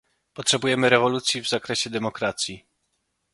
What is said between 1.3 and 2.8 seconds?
w zakresie demokracji